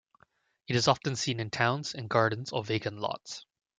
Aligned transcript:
It 0.67 0.75
is 0.75 0.87
often 0.87 1.15
seen 1.15 1.39
in 1.39 1.51
towns, 1.51 1.93
in 1.93 2.07
gardens 2.07 2.51
or 2.51 2.63
vacant 2.63 2.97
lots. 2.97 3.45